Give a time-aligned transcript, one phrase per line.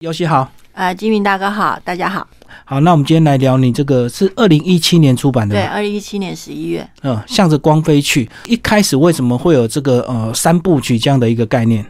[0.00, 2.24] 尤其好，呃，金明大哥好，大家好。
[2.64, 6.88] 好，那我们今天来聊你这个是二零一七年出版的，对，二零一七年十一月。
[7.02, 8.30] 嗯，向着光飞去。
[8.46, 11.84] 一开始为什么会有这个呃三部曲这样的一个概念？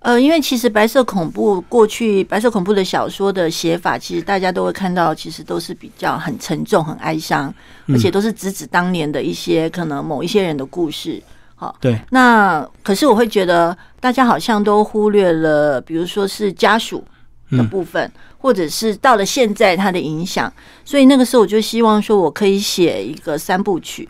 [0.00, 7.54] 呃，因为其实白色恐怖过去白色恐怖的小说的写法，其实大家都会看到，其实都是比较很沉重、很哀伤，
[7.86, 11.22] 而且都是直指当年的一些可能某一些人的故事。
[11.54, 11.96] 好，对。
[12.10, 17.04] 那可是我会觉得，大家好像都忽略了，比如说是家属。
[17.50, 20.52] 的部分，或者是到了现在它的影响，
[20.84, 24.08] 所以那个时候我就希望说，我可以写一个三部曲。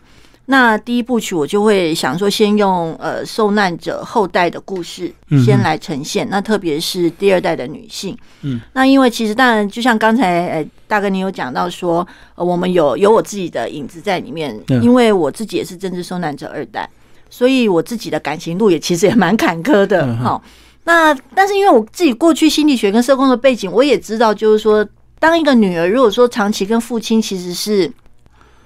[0.49, 5.13] 那第一部曲我就会想说，先用呃受难者后代的故事
[5.45, 6.25] 先来呈现。
[6.29, 16.89] 那特别是第二代的女性，嗯，那因为其实当然就像刚才呃大哥你有讲到说，呃我们有有我自己的影子在里面，因为我自己也是政治受难者二代，
[17.29, 20.41] 所以我自己的感情路也其实也蛮坎坷的，哈。
[20.87, 24.87] 那但是因为我自己过去心理学跟社工的背景，我也知道，就是说，
[25.19, 27.91] 当一个女儿如果说长期跟父亲其实是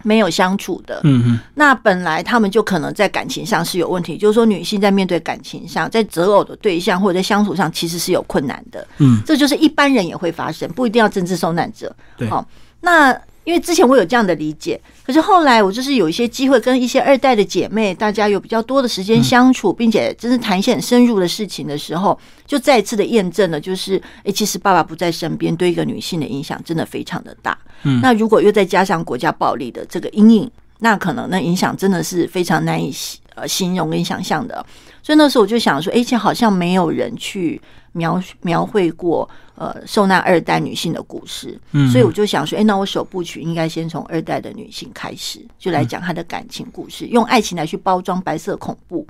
[0.04, 12.46] 没有相处的，嗯嗯，那本来他们就可能在感情上是有问题，就是说女性在面对感情上，在择偶的对象或者在相处上其实是有困难的，嗯，这就是一般人也会发生，不一定要政治受难者，对，好，
[12.82, 13.20] 那。
[13.44, 27.58] 因为之前我有这样的理解，可是后来我就是有一些机会跟一些二代的姐妹，大家有比较多的时间相处，并且真是谈一些很深入的事情的时候，就再一次的验证了，就是哎，其实爸爸不在身边，对一个女性的影响真的非常的大。
[27.84, 32.94] 嗯，那如果又再加上国家暴力的这个阴影，那可能那影响真的是非常难以
[33.36, 34.64] 呃形容跟想象的。
[35.02, 37.60] 所以那时候我就想说，而且好像没有人去。
[37.94, 39.30] 描描绘过
[39.62, 49.06] 呃受难二代女性的故事，嗯，所以我就想说，哎，那我首部曲应该先从二代的女性开始，就来讲她的感情故事，用爱情来去包装白色恐怖，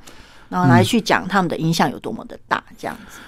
[0.49, 3.19] 然后来去讲他们的影响有多么的大，这样子。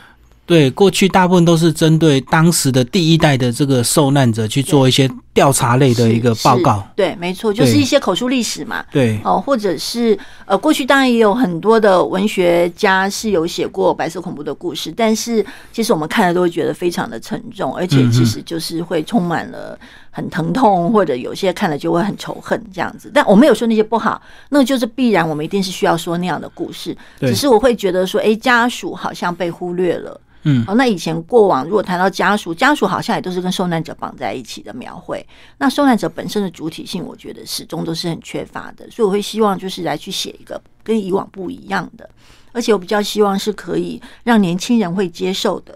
[0.45, 6.85] 对，过去大部分都是针对当时的第一代的这个受难者去做一些调查类的一个报告。
[6.97, 8.85] 对，没错，就是一些口述历史嘛。
[8.91, 19.79] 对，哦，或者是呃，过去当然也有很多的文学家是有写过白色恐怖的故事，但是其实我们看了都会觉得非常的沉重，而且其实就是会充满了
[20.15, 23.09] 很疼痛，或者有些看了就会很仇恨这样子。
[23.11, 26.95] 但我没有说那些不好，那就是必然，我们一定是需要说那样的故事。
[27.19, 30.21] 只是我会觉得说，哎，家属好像被忽略了。
[30.43, 35.25] 嗯，哦，那以前过往如果谈到家属，家属好像也都是跟受难者绑在一起的描绘。
[35.57, 38.87] 那受难者本身的主体性，我觉得始终都是很缺乏的。
[38.91, 42.07] 所以我会希望就是来去写一个跟以往不一样的，
[42.51, 45.75] 而且我比较希望是可以让年轻人会接受的。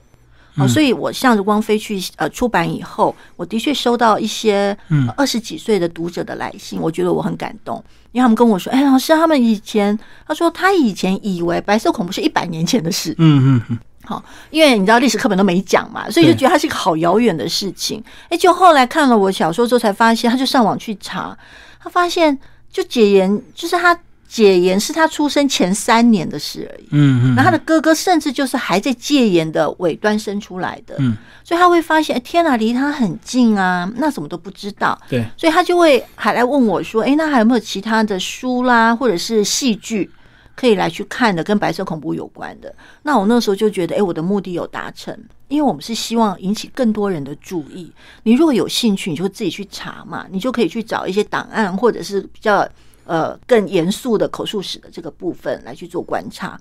[0.57, 4.75] 哦，所以我向着光飞去呃出版以后，我的确收到一些
[5.15, 9.97] 二十几岁的读者的来信，我觉得我很感动，因为他们跟我说，哎，老师，他们以前
[10.27, 13.13] 他说他以前以为白色恐怖是一百年前的事。
[13.17, 13.79] 嗯嗯嗯。
[14.05, 18.01] 好，因为你知道历史课本都没讲嘛，所以就觉得它是一个好遥远的事情。
[18.29, 21.37] 哎，就后来看了我小说之后，才发现，他就上网去查，
[21.77, 22.39] 他发现
[22.71, 23.93] 就解严，就是他
[24.27, 26.87] 解严是他出生前三年的事而已。
[26.91, 30.95] 嗯嗯，然后他的哥哥甚至就是还在戒严的尾端生出来的。
[30.99, 34.99] 嗯，所以他会发现，哎，天哪，离他很近啊，那什么都不知道。
[35.09, 40.11] 对，所以他就会还来问我说，哎，那还有没有其他的书啦，或者是戏剧？
[40.55, 42.73] 可以来去看的，跟白色恐怖有关的。
[43.03, 45.15] 那我那时候就觉得，哎，我的目的有达成，
[45.49, 47.93] 因为我们是希望引起更多人的注意。
[48.23, 52.67] 你如果有兴趣，你就自己去查嘛，你就可以去找一些档案，或者是比较
[53.07, 56.59] 呃更严肃的口述史的这个部分来去做观察。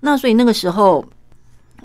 [0.00, 1.04] 那所以那个时候，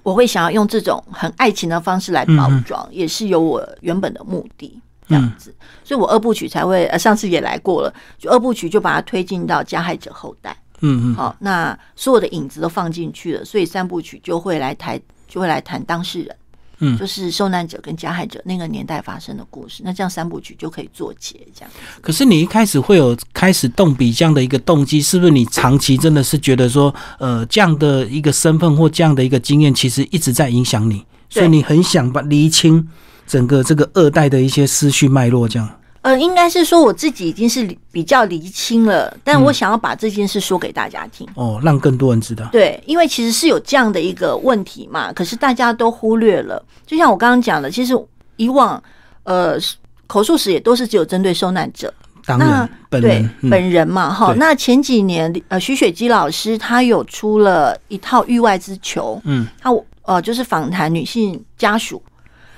[0.02, 5.54] 我会想要用这种很爱情的方式来包装，也是有我原本的目的这样子。
[5.84, 10.58] 所以我二部曲才会，呃，上次也来过了，就二部曲就把它推进到加害者后代。
[10.82, 16.36] 嗯嗯，好，那所有的影子都放进去了，所以三部曲就会来谈，就会来谈当事人，
[16.80, 19.82] 嗯，就是受难者跟加害者那个年代发生的故事。
[19.84, 21.72] 那这样三部曲就可以做结，这样。
[22.02, 32.88] 可是你一开始会有开始动笔这样的一个动机，是不是你长期真的是觉得说，呃，这样的一个身份或这样的一个经验，其实一直在影响你，所以你很想把厘清
[33.26, 35.70] 整个这个二代的一些思绪脉络，这样。
[36.08, 42.48] 呃，应该是说我自己已经是比较厘清了，但我想要把这件事说给大家听哦，让更多人知道。
[42.50, 46.64] 对，因为其实是有这样的一个问题嘛，可是大家都忽略了。
[46.86, 47.94] 就像我刚刚讲的，其实
[48.38, 48.82] 以往
[49.24, 49.58] 呃
[50.08, 51.94] 口述史也都是只有针对受难者，
[52.26, 54.34] 当然本人本人嘛哈。
[54.38, 59.70] 那前几年呃徐雪姬老师她有出了一套《域外之囚》，嗯，她
[60.04, 62.02] 呃就是访谈女性家属。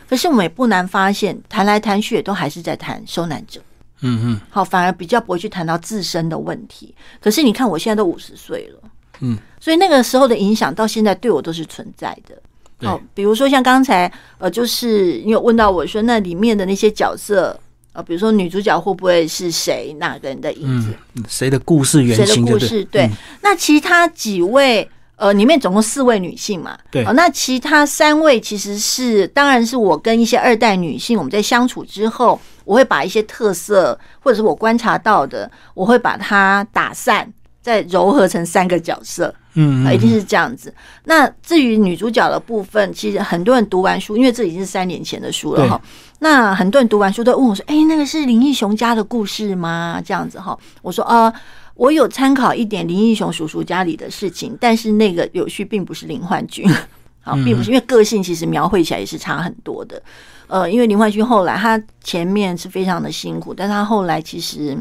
[0.09, 3.61] 可是我们也不难发现，谈来谈去也都还是在谈受难者，
[4.01, 6.95] 嗯嗯，好，反而比较不会去谈到自身的问题。
[7.21, 8.89] 可是你看，我现在都五十岁了，
[9.19, 12.89] 嗯，所以那个时候的影响到现在对我都是存在的。
[12.89, 17.59] 哦，比如说像刚才呃，就是你有问到我说，那里面的那些角色。
[17.91, 20.94] 呃，比如说女主角会不会是谁哪个人的影子？
[21.27, 22.25] 谁的故事原型？
[22.27, 22.85] 谁的故事？
[22.85, 23.09] 对。
[23.41, 24.88] 那其他几位，
[25.19, 26.77] 呃，里面总共四位女性嘛。
[26.89, 27.04] 对。
[27.13, 37.31] 那其他三位其实是，当然是我跟一些二代女性，我们在相处之后，我会把一些特色，或者是我观察到的，我会把它打散，
[37.62, 39.36] 再糅合成三个角色。
[39.56, 40.74] 嗯，一定是这样子。
[41.04, 45.81] 那至于女主角的部分，其实很多人读完书，因为这已经是三年前的书了哈。
[46.19, 51.33] 那很多人读完书都问我说：“哎，那个是林义雄家的故事吗？”这样子哈，我说：“呃，
[51.79, 56.69] 我有参考一点林义雄叔叔家里的事情，但是那个柳絮并不是林焕君，
[57.23, 60.01] 好，并不是因为个性其实描绘起来也是差很多的。
[60.47, 64.77] 呃，因为林焕君后来他前面是非常的辛苦，但他后来其实。”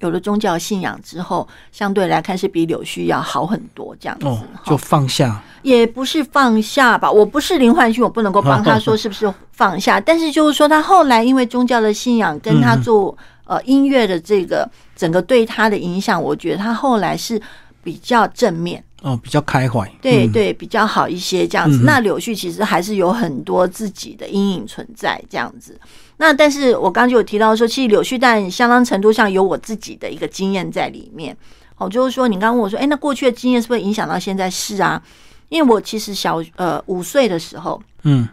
[0.00, 4.26] 有了宗教信仰之后，相对来看是比柳絮要好很多，这样子
[4.66, 7.10] 就放下，也不是放下吧。
[7.10, 9.98] 我不是林焕君，我不能够帮他 说是不是放下。
[9.98, 17.40] 但是就是说，他后来因为宗教的信仰跟他做呃音乐的这个整个对他的影响，我觉得他后来是
[17.82, 18.82] 比较正面。
[19.02, 21.80] 哦，比较开怀，对对，比较好一些这样子。
[21.84, 25.78] 那柳絮其实还是有很多自己的阴影存在这样子。
[26.16, 31.36] 那但是我刚刚就有提到说，其实柳絮但相当程度上有我自己的一个经验在里面。
[31.76, 34.48] 哦，就是说你刚刚问我说，哎，那过去的经验是不是影响到现在？
[34.48, 35.02] 是啊，
[35.50, 38.26] 因为我其实小呃五岁的时候，嗯，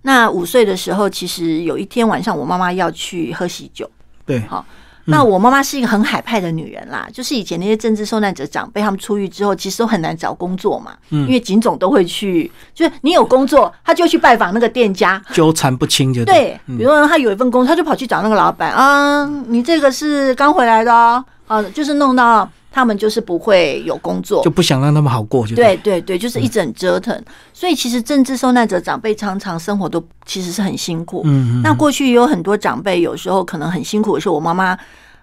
[0.00, 3.88] 那五岁的时候，其实有一天晚上，我妈妈要去喝喜酒，
[4.38, 4.64] 对，好。
[5.06, 16.56] 那我妈妈是一个很海派的女人啦，就是以前那些政治受难者长辈，他们出狱之后，其实都很难找工作嘛，因为警总都会去，就是你有工作，他就去拜访那个店家，纠缠不清就对。
[16.68, 22.48] 比如说他有一份工作，他就跑去找那个老板啊，你这个是刚回来的哦，啊，就是弄到。
[22.74, 27.14] 他们就是不会有工作，就不想让他们好过，就对对对，就是一整折腾。
[27.52, 31.20] 所以其实政治受难者长辈常常生活都其实是很辛苦。
[31.26, 31.62] 嗯嗯。
[31.62, 34.74] 那过去也有很多长辈有时候可能很辛苦的时候，我妈妈，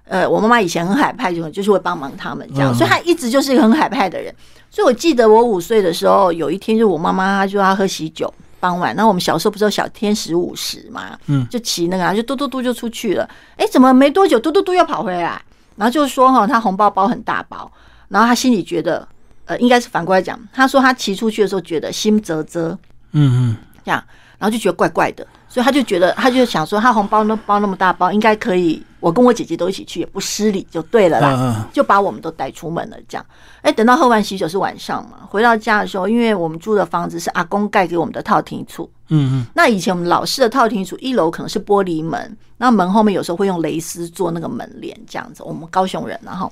[0.04, 4.32] 呃，我妈妈以前很海派，就就是会帮忙他们这样，所以她一直就是一个很海派的人。
[4.70, 13.28] 所以我记得我五岁的时候，有一天就我妈妈她就要喝喜酒，傍晚，那我们小时候不是有小天使五十嘛，嗯，就骑那个，就嘟嘟嘟就出去了。
[13.58, 15.42] 哎，怎么没多久嘟嘟嘟又跑回来？
[15.80, 17.72] 然后就是说哈，他红包包很大包，
[18.10, 19.08] 然后他心里觉得，
[19.46, 22.78] 呃，应该是反过来讲，他说他骑出去的时候觉得心啧啧，
[23.14, 24.04] 嗯嗯，这样，
[24.38, 33.26] 然后就觉得怪怪的，所以他就觉得，他就想说，他红包那包那么大包，应该可以，我跟我姐姐都一起去，也不失礼，就对了啦，就把我们都带出门了，这样。
[33.62, 38.90] 哎，等到喝完喜酒是晚上嘛，回到家的时候，因为我们住的房子是阿公盖给我们的套厅处。
[39.10, 45.44] 嗯嗯，那以前我们老式的套厅组一楼可能是玻璃门，那门后面有时候会用蕾丝做那个门帘，这样子。
[45.44, 46.52] 我们高雄人，然后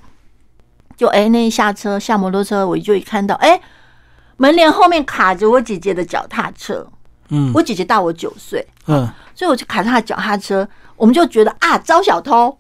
[0.96, 3.60] 就哎，那一下车下摩托车，我就一看到哎，
[4.38, 6.86] 门帘后面卡着我姐姐的脚踏车。
[7.30, 9.06] 嗯，我姐姐大我九岁，嗯，
[9.36, 10.66] 所以我就卡她脚踏车，
[10.96, 12.58] 我们就觉得啊，招小偷，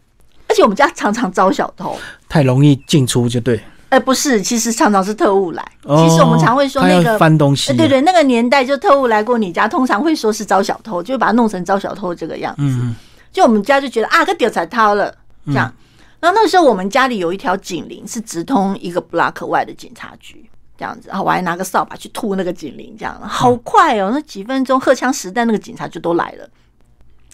[0.48, 1.96] 而且我们家常常招小偷，
[2.28, 3.64] 太容易进出就对。
[3.90, 5.64] 哎，不是，其实常常是特务来。
[5.82, 12.62] 其实我们常会说那个翻东西，对对，那个年代就特务来过你家，通常会说是招小偷，就把它弄成招小偷这个样子。
[12.62, 12.96] 嗯
[13.32, 15.14] 就我们家就觉得啊，个屌才掏了
[15.46, 15.72] 这样。
[16.20, 21.10] 然后那时候我们家里有一条警铃，是直通一个 block 外的警察局这样子。
[21.10, 26.50] 然后我还拿个扫把去吐那个警铃，这样好快哦，那几分钟荷枪实弹，那个警察就都来了。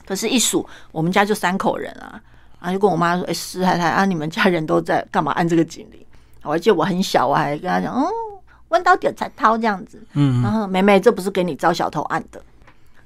[0.05, 2.19] 可是，一数我们家就三口人啊，
[2.60, 5.31] 然后就跟我妈说：“哎，师太太啊，你们家人都在干嘛？
[5.31, 6.02] 按这个警铃？”
[6.43, 8.07] 我还记得我很小，我还跟他讲，哦，
[8.69, 12.41] 弯刀点才掏这样子，嗯，然后妹妹，这不是给你招小偷案的。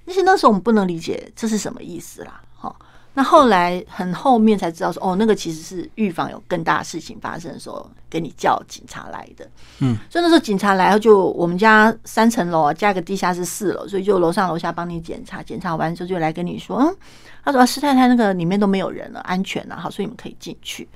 [0.05, 2.73] 但是那时候我们不能理解这是什么意思啦，哈。
[3.13, 9.49] 那后来很后面才知道说，哦，那个其实是预防有更大的事情发生的时候，给你叫警察来的。
[9.79, 16.95] 嗯，所以那时候警察来后，就我们家三层楼啊，加个地下室四楼，所以就楼上楼下帮你检查，检查完之后就来跟你说，嗯，
[17.43, 20.87] 他说师太太那个里面都没有人了，安全了，好，所以你们可以进去。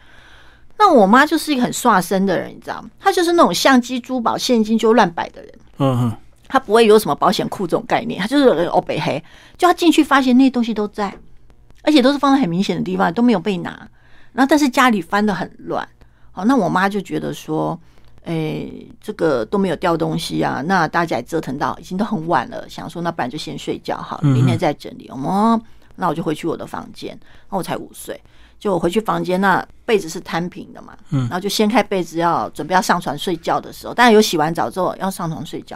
[0.83, 2.89] 那我妈就是一个很刷身的人，你知道吗？
[3.00, 5.51] 她就是那种相机、珠宝、现金就乱摆的人。
[5.77, 9.23] 嗯哼，她不会有什么保险库这种概念，她就是哦北黑，
[9.59, 11.15] 就她进去发现那些东西都在，
[11.83, 13.88] 而且都是放在很明显的地方，都没有被拿。
[14.33, 15.88] 然后但是家里翻的很乱，
[16.31, 17.79] 好，那我妈就觉得说，
[18.23, 18.67] 哎，
[19.00, 25.07] 这个都没有掉东西啊，那大家也折腾到已经都很晚了，想说那不然就先睡觉好了，明天再整理。
[25.09, 25.61] 哦，
[25.95, 27.15] 那我就回去我的房间，
[27.51, 28.19] 那我才五岁。
[28.62, 35.75] 就我回去房间，那被子是摊平的嘛，嗯，然后就掀开被子，要准备要上床睡觉的时候，当然有洗完澡之后要上床睡觉，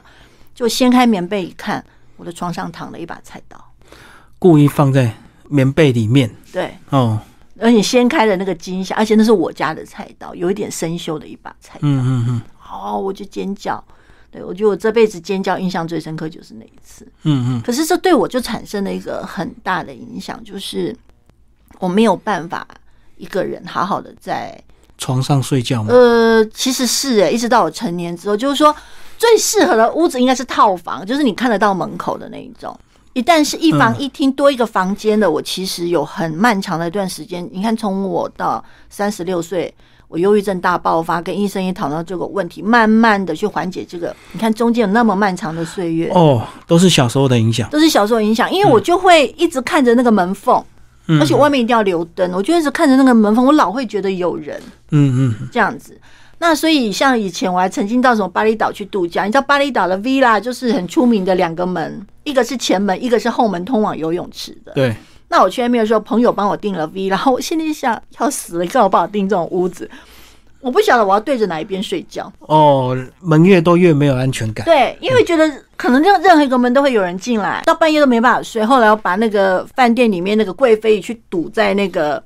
[0.54, 1.84] 就掀开棉被一看，
[2.16, 3.58] 我的床上躺了一把菜刀，
[4.38, 5.12] 故意放在
[5.50, 7.20] 棉被里面，对，哦，
[7.60, 13.84] 而且掀开了那个惊吓，而且那是我家的菜刀，有一点生锈的一把菜刀，嗯嗯嗯，哦，我就尖叫，
[14.30, 17.04] 对我觉得我这辈子尖叫印象最深刻就是那一次。
[17.24, 20.96] 嗯嗯，可是这对我就产生了一个很大的影响，就是
[21.80, 22.68] 我没有办法
[23.18, 24.58] 一个人好好的在
[24.98, 25.90] 床上睡觉吗？
[25.92, 28.74] 呃，其实是诶，一直到我成年之后，就是说
[29.18, 32.78] 最适合的屋子应该是套房，就是你看得到门口的那一种。
[33.14, 37.48] 一旦是一房一厅多一个房间的，我其实有很漫长的一段时间。
[37.50, 39.74] 你看，从我到三十六岁，
[40.10, 44.14] 我忧郁症大爆发，跟医生也讨论这个问题，慢慢的去缓解这个。
[44.34, 47.70] 你看中间有那么漫长的岁月，哦，都是小时候的影响。
[47.70, 50.66] 都是小时候影响，因为我就会一直看着那个门缝，嗯
[51.20, 56.00] 而且外面一定要留灯，我就一直看着那个门缝，我老会觉得有人嗯嗯，这样子。
[56.38, 64.74] 那所以像以前我还曾经到什么巴厘岛去度假，你知道巴厘岛的 villa 就是很出名的两个门，一个是前门，一个是后门通往游泳池的。
[64.74, 64.94] 对，
[65.30, 69.90] 那我去那边的时候，朋友帮我订了 V，然后我心里想要死了，你干嘛帮我订这种屋子？
[70.66, 72.32] 我不晓得我要对着哪一边睡觉。
[72.40, 74.66] 哦，门越多越没有安全感。
[74.66, 78.66] 对，因为觉得可能任任何一个门都会有人进来，到半夜都没办法睡。
[78.66, 82.22] 后来我把那个饭店里面那个贵妃椅去堵在那个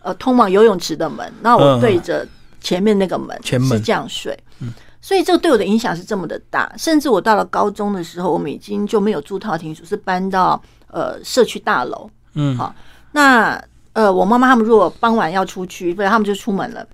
[0.00, 2.26] 呃通往游泳池的门，然后我对着
[2.62, 4.36] 前面那个门，前门是这样睡。
[4.60, 4.72] 嗯
[5.04, 12.08] 所以这个对我的影响是这么的大，甚至我到了高中的时候，我们已经就没有住套厅，是搬到呃社区大楼。
[12.34, 12.72] 嗯，好，
[13.10, 13.60] 那
[13.94, 16.86] 呃，我妈妈他们如果傍晚要出去，不然他们就出门了，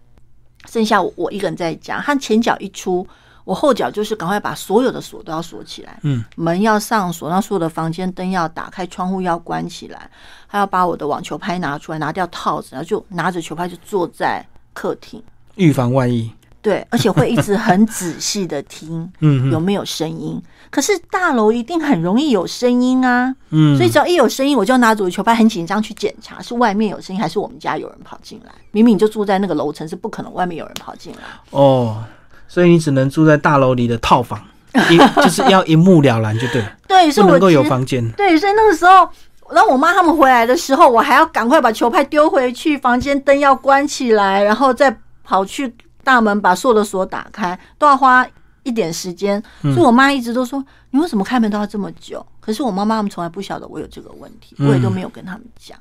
[0.69, 2.01] 剩下我我一个人在家。
[2.01, 3.07] 他前脚一出，
[3.45, 10.11] 我后脚就是赶快把所有的锁都要锁起来，嗯，门要上锁，那所有的房间灯要打开，窗户要关起来，
[10.47, 15.23] 还要把我的网球拍拿出来，拿掉套子，然后就拿着球拍就坐在客厅。
[15.57, 16.31] 预防万一。
[16.61, 20.41] 对，而且会一直很仔细的听 嗯有没有声音。
[20.71, 28.53] 可是大楼一定很容易有声音啊，嗯，所以只要一有声音，我就拿着球拍，很紧张去检查是外面有声音还是我们家有人跑进来。
[28.73, 31.19] 明明你就住在那个楼层，是不可能外面有人跑进来。
[31.51, 32.05] 哦，
[32.47, 34.39] 所以你只能住在大楼里的套房，
[34.91, 38.07] 一就是要一目了然，就对了，对，所以我能够有房间。
[38.13, 39.09] 对，所以那个时候，
[39.51, 48.27] 然后我妈他们回来的时候，我还要赶快把球拍丢回去，房间灯要关起来，然后再跑去大门把所有的锁打开，都要花
[48.63, 49.43] 一点时间。
[49.63, 55.79] 所以我妈一直都说：“你为什么开门都要这么久？”可是我妈妈他们从来不晓得我有这个问题，我也都没有跟他们讲。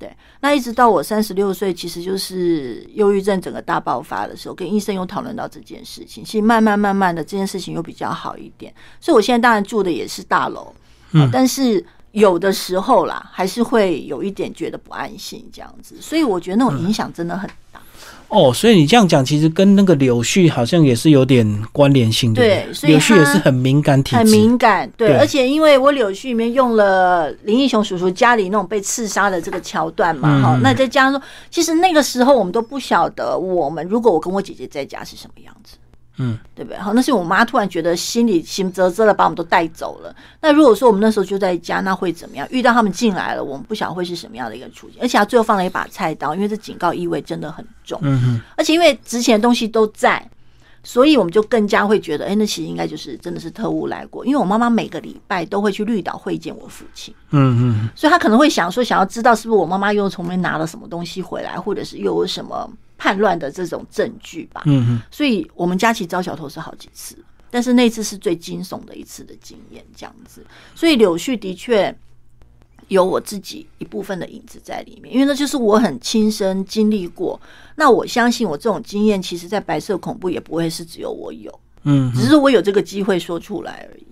[0.00, 6.24] 对，那一直到我三十六岁，其实就是忧郁症整个大爆发的时候，跟医生有讨论到这件事情。
[6.24, 8.72] 其实慢慢慢慢的，这件事情又比较好一点。
[9.00, 10.72] 所以我现在当然住的也是大楼，
[11.10, 15.96] 嗯但是有的时候啦，还是会有一点觉得不安心这样子。
[16.00, 17.80] 所以我觉得那种影响真的很大。
[18.28, 22.72] 哦，所以你这样讲，其实跟那个柳絮好像也是有点关联性，的对？
[22.74, 25.16] 所以柳絮也是很敏感体质，很敏感，对，对。
[25.16, 30.62] 而且因为我柳絮里面用了林义雄叔叔家里那种被刺杀的这个桥段嘛，哈、嗯。
[30.62, 35.76] 那再加上说，其实那个时候我们都不晓得，我们如果我跟我姐姐在家是什么样子，
[36.18, 36.78] 嗯，对不对？
[36.78, 40.14] 好，那是我妈突然觉得心里心啧啧的把我们都带走了。
[40.40, 42.46] 那如果说我们那时候就在家，那会怎么样？
[42.50, 47.98] 遇到他们进来了，我们不晓得会是什么样的一个处境，而且他最后放了一把菜刀，因为这警告意味真的很重。
[48.02, 50.28] 嗯哼，而且因为值钱的东西都在，
[50.82, 54.24] 所以我们就更加会觉得，哎、那其实应该就是真的是特务来过。
[54.24, 62.68] 因为我妈妈每个礼拜都会去绿岛会见我父亲，嗯嗯，所以他可能会想说，想要知道是不是我妈妈又从那边拿了什么东西回来，或者是又有什么
[62.98, 64.62] 叛乱的这种证据吧。
[64.66, 67.16] 嗯哼，所以我们家其实遭小偷是好几次，
[67.50, 70.44] 但是那次是最惊悚的一次的经验，这样子。
[70.74, 71.96] 所以柳絮的确
[72.88, 77.40] 有我自己一部分的影子在里面，因为那就是我很亲身经历过。
[77.76, 84.06] 那我相信我这种经验，其实在白色恐怖也不会是只有我有，嗯只是我有这个机会说出来而已。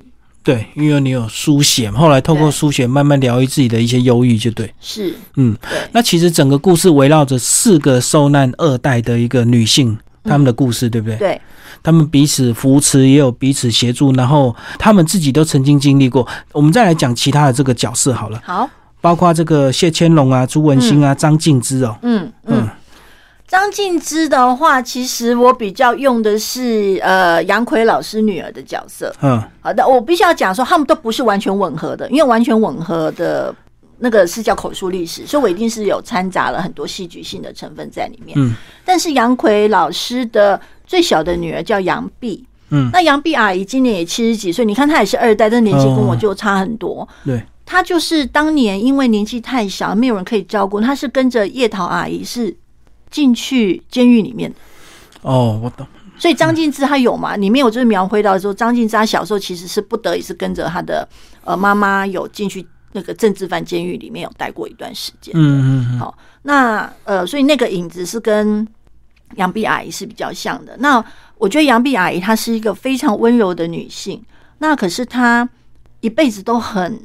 [0.47, 9.99] 对，因为你有书写，后来透过书写慢慢疗愈自己的一些忧郁，就对，是，嗯，对，那其实整个故事围绕着四个受难二代的一个女性。
[10.29, 11.17] 他们的故事对不对？
[11.19, 11.41] 对，
[11.85, 16.27] 他们彼此扶持，也有彼此协助，然后他们自己都曾经经历过。
[16.51, 18.69] 我们再来讲其他的这个角色好了，好，
[19.01, 22.69] 包括这个谢千龙啊、朱文兴啊、张静之哦，嗯嗯嗯。
[23.47, 29.15] 张静之的话，其实我比较用的是呃杨奎老师女儿的角色。
[29.23, 33.55] 嗯好的，我必须要讲说，他们都不是完全吻合的，因为完全吻合的
[33.99, 38.37] 那个是叫口述历史，所以我一定是有掺杂了很多戏剧性的成分在里面。
[38.39, 47.07] 嗯但是杨奎老师的最小的女儿叫杨碧，嗯，那杨碧阿姨今年也七十几岁，你看她也是二代，但年纪跟我哦就差很多。
[47.25, 52.55] 对，她就是当年因为年纪太小，没有人可以照顾，她是跟着叶桃阿姨是
[53.11, 54.53] 进去监狱里面。
[55.23, 55.87] 哦，我懂，
[56.19, 57.37] 所以张静之他有嘛？
[57.37, 61.09] 里面我就是描绘到说，张静之他小时候其实是不得已是跟着他的
[61.45, 65.35] 呃妈妈有进去那个政治犯监狱里面有待过一段时间。
[65.37, 68.67] 嗯嗯嗯，好，那呃，所以那个影子是跟
[69.35, 70.77] 杨碧阿姨是比较像的。
[70.79, 71.05] 那
[71.39, 74.23] 我觉得杨碧阿姨她是一个非常温柔的女性，
[74.59, 75.49] 那可是她
[76.01, 77.01] 一辈子都很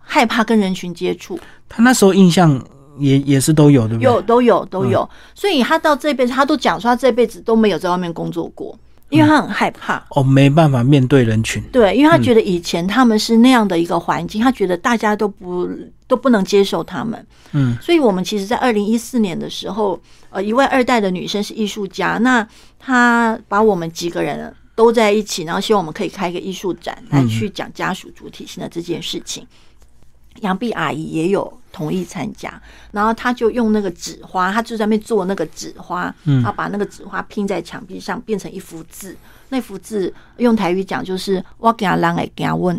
[0.00, 1.38] 害怕跟人群接触。
[1.68, 2.58] 她那时候印象
[3.00, 4.04] 也也是都有，对不对？
[4.04, 8.78] 有都有都有，所以他到这辈子，他都讲说他这辈子都没有在外面工作过。
[9.08, 11.60] 因为他很害怕哦，没办法面对人群。
[11.72, 15.68] 对，因为他觉得以前他们是那样的一个环境，他觉得大家都不
[16.06, 17.26] 都不能接受他们。
[17.50, 22.46] 嗯，所以我们其实，在二零一四年的时候，呃，一位二代的女生是艺术家，那
[22.78, 29.44] 她把我们几个人都在一起，然后希望我们可以开一个艺术展来去讲家属主体性的这件事情。
[30.42, 32.60] 杨碧阿姨也有同意参加，
[32.92, 39.16] 然后他就用那个纸花，他就在那边做那个纸花，嗯，她把那个纸花拼在墙壁上，变成一幅字。
[39.48, 42.76] 那幅字用台语讲就是“我给他让给他问”。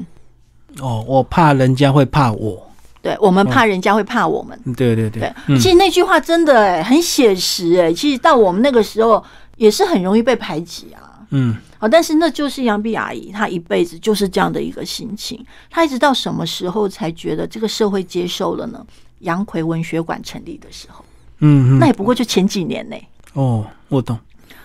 [0.80, 2.72] 哦，我怕人家会怕我，
[3.02, 4.58] 对我们怕人家会怕我们。
[4.76, 9.24] 对对对，其实那句话真的哎很写实哎，其实到我们那个时候
[9.58, 11.20] 也是很容易被排挤啊。
[11.32, 11.58] 嗯。
[11.82, 15.44] 好，但是那就是杨碧阿姨，她一辈子就是这样的一个心情。
[15.68, 18.86] 她一直到什么时候才觉得这个社会接受了呢？
[19.22, 21.04] 杨奎文学馆成立的时候，
[21.40, 22.96] 嗯，那也不过就前几年呢。
[23.34, 24.16] 哦，我懂。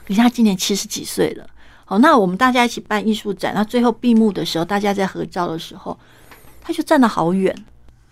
[0.07, 1.47] 可是他今年七十几岁了。
[1.87, 5.99] 好，那我们大家一起办艺术展，那最后闭幕的时候，大家在合照的时候，
[6.61, 7.51] 他就站得好远，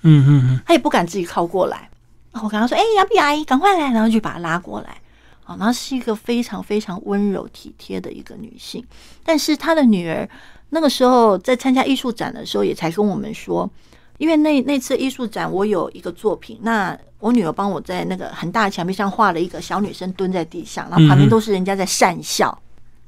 [0.01, 1.91] 嗯嗯嗯，他也不敢自己靠过来。
[2.33, 4.97] 我跟他说：“哎，杨碧阿姨，赶快来！”然后就把他拉过来。
[5.45, 8.85] 啊，那是一个非常非常温柔体贴的一个女性，
[9.23, 10.29] 但是她的女儿
[10.71, 13.71] 那个时候在参加艺术展的时候，也才跟我们说，
[14.19, 22.59] 因为那那次艺术展我有一个作品，那我女儿帮我在那个很大的墙壁上画了一个小女生蹲在地上，然后旁边都是人家在讪笑、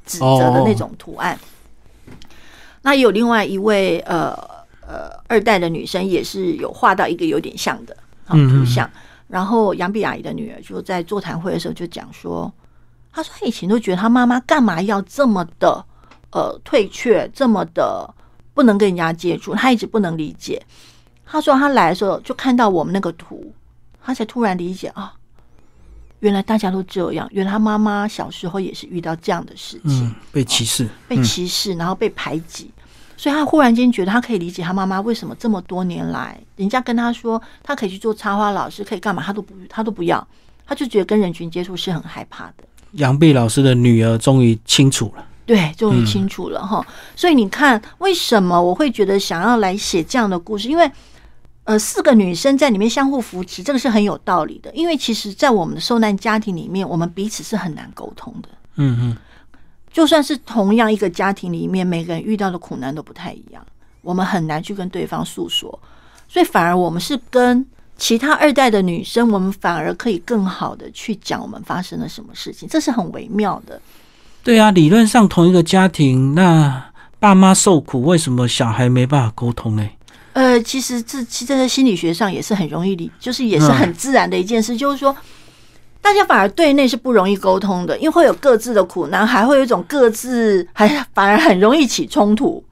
[0.04, 1.38] 指责的那种图案。
[2.82, 4.32] 那有另外一位呃
[4.86, 8.88] 呃二代的女生也是有画到一个有点像的啊图像。
[9.28, 12.52] 然后杨碧阿姨的女儿就在座谈会的时候就讲说，
[13.12, 15.84] 她说她以前都觉得她妈妈干嘛要这么的
[16.30, 18.08] 呃退却，这么的
[18.54, 20.62] 不能跟人家接触，她一直不能理解。
[21.24, 23.52] 她说她来的时候就看到我们那个图，
[24.00, 25.12] 她才突然理解啊，
[26.20, 32.70] 原来大家都这样，原来她妈妈小时候也是遇到这样的事情，被歧视，被歧视，然后被排挤。
[33.16, 40.26] 所以他忽然间觉得，他可以理解他妈妈为什么这么多年来，人家跟他说他可以去做插花老师，可以干嘛，他都不，他都不要，
[40.66, 42.64] 他就觉得跟人群接触是很害怕的。
[42.92, 46.86] 杨碧老师的女儿终于清楚了，对，终于清楚了哈。
[47.14, 50.68] 所以你看，为什么我会觉得想要来写这样的故事？
[50.68, 50.90] 因为，
[51.64, 54.70] 呃，四个女生在里面相互扶持，这个是很有道理的。
[54.74, 58.48] 因为其实，在我们的受难家庭里面，我们彼此是很难沟通的。
[58.76, 59.16] 嗯嗯。
[59.96, 63.64] 就算是同样一个家庭里面，每个人遇到的苦难都不太一样，
[64.02, 65.80] 我们很难去跟对方诉说，
[66.28, 67.64] 所以反而我们是跟
[67.96, 73.80] 其他二代的女生，我们反而可以更好的去讲我们发生了什么事情，这是很微妙的。
[74.44, 79.88] 对啊，理论上同一个家庭，那爸妈受苦，为什么小孩没办法沟通呢？
[80.34, 85.16] 呃，其实这其实在心理学上也是很容易理，就是也是很自然的一件事，就是说。
[86.06, 92.62] 大家反而对内是不容易沟通的，因为会有各自的苦难，还会有一种各自还反而很容易起冲突。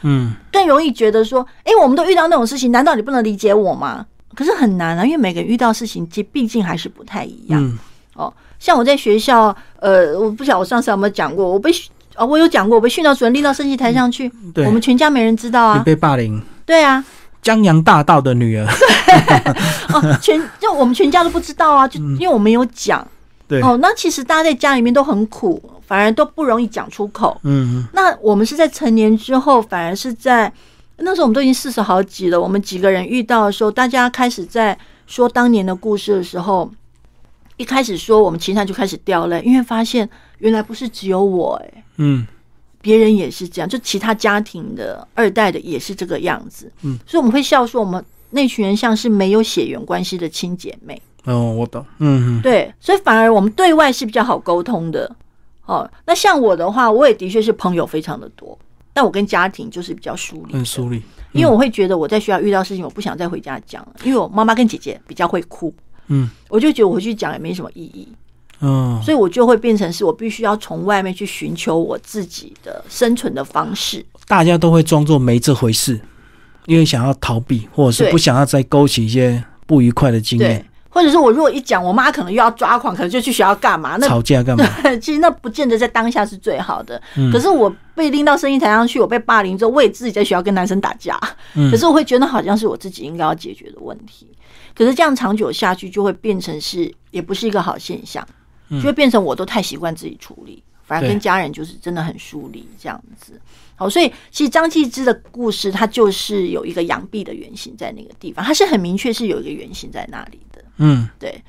[0.00, 4.06] 嗯，更容易觉得说，哎，我们都遇到那种事情，难道你不能理解我吗？
[4.34, 7.78] 可是很难啊，因为每个人遇到事情，其毕竟还是不太一样。
[8.14, 11.70] 哦，像我在学校，呃，我不晓得我上次有没有讲过，我被
[12.16, 14.32] 哦，我有讲过，我被训导主任拎到升旗台上去，
[14.64, 16.42] 我们全家没人知道啊，被霸凌。
[16.64, 17.04] 对啊。
[17.42, 18.66] 江洋大盗的女儿，
[19.94, 23.06] 哦，全就我们全家都不知道啊，就因为我没有讲。
[23.48, 27.36] 对哦，那其实大家在家里面都很苦，反而都不容易讲出口。
[27.42, 30.52] 嗯，那我们是在成年之后，反而是在
[30.98, 36.70] 那时候我们都已经四十好几了，我们几个人遇到的时候，大家开始在说当年的故事的时候，
[37.56, 42.24] 一开始说我们其他就开始掉泪，因为发现原来不是只有我，哎，嗯。
[42.80, 51.00] 别人也是这样，就其他家庭的二代的也是这个样子，嗯，所以我们会笑说，我们那群人像是没有血缘关系的亲姐妹。
[51.24, 55.14] 哦，我懂，嗯，对，所以反而我们对外是比较好沟通的。
[55.66, 58.58] 哦，那像我的话，我也的确是朋友非常的多，
[58.94, 61.00] 但我跟家庭就是比较疏离，很疏离，
[61.32, 65.72] 因为我会觉得我在学校遇到事情，我不想再回家讲了，因为我妈妈跟姐姐比较会哭，
[66.08, 68.08] 嗯，我就觉得我回去讲也没什么意义。
[68.60, 74.04] 嗯，所以我就会变成是我必须要从外面去寻求我自己的生存的方式。
[74.26, 76.00] 大家都会装作没这回事，
[76.66, 80.64] 因为想要逃避，或者是不想要再勾起一些不愉快的经验。
[80.92, 83.96] 或者是我如果一讲，我妈可能又要抓狂，可能就去学校干嘛？
[83.96, 84.64] 那吵架干嘛？
[85.00, 87.00] 其实那不见得在当下是最好的。
[87.32, 91.16] 可是我被拎到声音台上去，我被霸凌之后，我也自己在学校跟男生打架。
[91.70, 94.26] 可是我会觉得好像是我自己应该要解决的问题。
[94.74, 98.26] 可是这样长久下去，就会变成是也不是一个好现象。
[98.70, 103.40] 就会变成我都太习惯自己处理，反而跟家人就是真的很疏离这样子。
[103.74, 110.62] 好，所以其实张继之的故事，它就是有一个杨碧的原型在那个地方，它是很明确是有一个原型在那里的。
[110.76, 111.42] 嗯，对，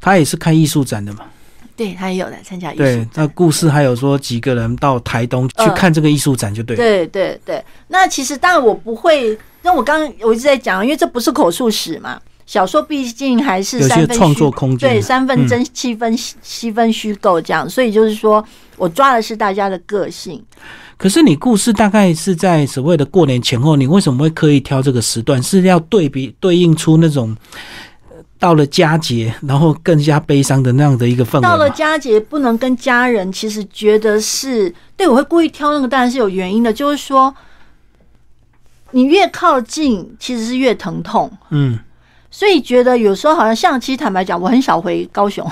[0.00, 1.26] 他也是看艺术展的嘛。
[1.76, 6.82] 对他也有来参加艺术对展，那故事还有说几个人到台东去嗯看这个艺术展，就对了。
[6.82, 12.20] 对对对，那其实当然我不会，那我刚刚我一直在讲，因为这不是口述史嘛，
[12.50, 18.44] 小说毕竟还是三分虚创作空间对，三分嗯真，七分七分虚构这样，所以就是说
[18.76, 20.44] 我抓的是大家的个性。
[20.96, 25.40] 可是你故事大概是在所谓的过年前后，你为什么会刻意挑这个时段？
[25.40, 27.36] 是要对比对应出那种
[28.10, 31.42] 呃到了佳节，然后更加悲伤的那样的一个氛围？
[31.42, 37.32] 到了佳节不能跟家人，其实觉得是对我会故意挑那个，当然是有原因的，就是说
[38.90, 41.30] 你越靠近，其实是越疼痛。
[41.50, 41.78] 嗯
[42.40, 45.46] 所以觉得有时候好像像，其实坦白讲，我很少回高雄，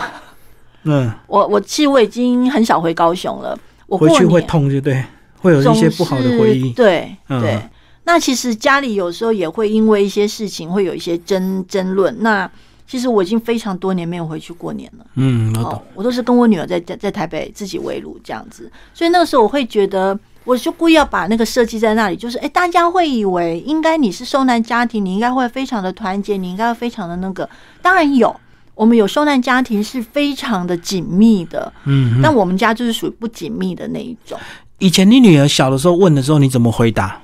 [0.85, 3.55] 嗯， 我我其实我已经很少回高雄了。
[3.87, 5.05] 我回去会痛，就对，
[5.37, 6.73] 会有一些不好的回忆。
[6.73, 7.61] 对嗯对。
[8.05, 12.23] 那其实家里有时候也会因为一些事情会有一些争争论。
[12.23, 12.51] 那
[12.89, 15.05] 其实我已经非常多年没有回去过年了。
[15.17, 27.47] 嗯，我哦懂。，我都是跟我女儿在在在台北自己围炉这样子，所以那个时候我会觉得，我就故意要把那个设计在那里，就是哎、诶大家会以为应该你是受难家庭，你应该会非常的团结，你应该会非常的那个，
[27.83, 28.35] 当然有，
[28.75, 34.39] 我们有受难家庭是非常的紧密的，嗯，但我们家就是属于不紧密的那一种。
[34.79, 37.21] 以前你女儿小的时候问的时候，你怎么回答？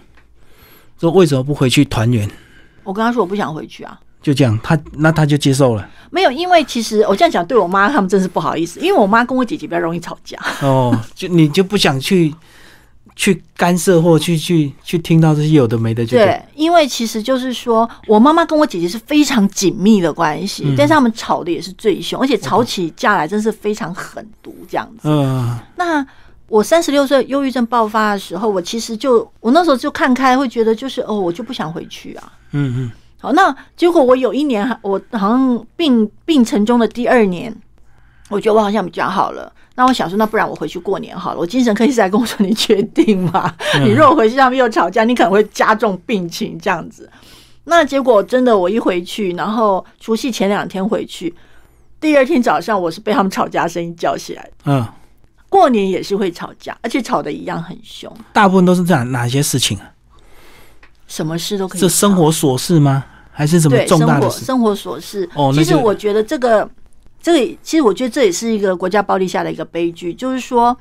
[1.01, 2.29] 说为什么不回去团圆？
[2.83, 3.99] 我跟她说我不想回去啊。
[4.25, 5.87] 就这样，他那他就接受了。
[6.09, 10.39] 没有，因为其实我这样讲对我妈他们真是不好意思，因为我妈跟我姐姐比较容易吵架。
[10.63, 12.35] 哦，就你就不想去
[13.15, 16.25] 去干涉或去去去听到这些有的没的，就对。
[16.25, 25.09] 对，因为其实就是说我妈妈跟我姐姐是非常紧密的关系，嗯但是他们吵的也是最凶，而且吵起架来真是非常狠毒这样子。
[25.09, 26.07] 嗯那
[26.49, 32.33] 我三十六岁忧郁症爆发的时候，我其实就我那时候就看开，会觉得就是哦，我就不想回去啊。
[32.53, 32.93] 嗯嗯
[33.25, 37.51] 好，那结果我有一年，我好像病病程中的第二年，
[38.29, 39.51] 我觉得我好像比较好了。
[39.77, 41.41] 那我想说，那不然我回去过年好了。
[41.41, 43.55] 我精神科医生还跟我说：“你确定吗？
[43.81, 47.11] 你如果回去他们又吵架，你可能会加重病情这样子。”
[47.65, 51.35] 那结果真的，我一回去，然后除夕前两天回去，
[51.99, 54.51] 第二天早上我是被他们吵架声音叫起来的。
[54.67, 54.87] 嗯，
[55.49, 59.91] 过年也是会吵架，而且吵的一样很凶，大部分都是这样，哪些事情啊？
[61.07, 61.89] 什么事都可以吵。
[61.89, 63.07] 是生活琐事吗？
[63.37, 64.45] 还是什么对重大的事？
[64.45, 65.29] 生活生活琐事。
[65.53, 66.71] 其实我觉得这个
[67.21, 70.77] 这个，其实我觉得这也是一个国家暴力下的一个悲剧，就是说，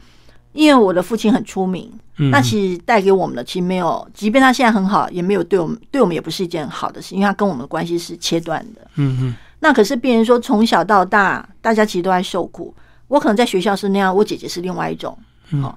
[0.52, 8.82] 因为我的父亲很出名，嗯那其实带给我们的其实没有，即便他现在很好，也没有对我们对我们也不是一件好的事，因为他跟我们的关系是切断的。
[8.98, 12.74] 嗯嗯那可是别人说从小到大，大家其实都在受苦。
[13.08, 15.18] 我可能在学校是那样，我姐姐是另外一种。
[15.52, 15.76] 嗯哦，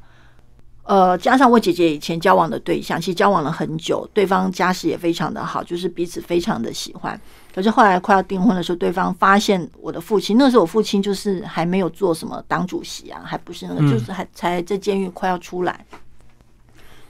[0.87, 7.21] 呃，加上我姐姐以前交往的对象，其实交往了很久，对方家世也非常的好，就是彼此非常的喜欢。
[7.53, 15.85] 可是后来快要订婚的时候，对方发现我的父亲，那时候我父亲就是还没有做什么党主席啊，还不是那个，嗯就是还才在监狱快要出来。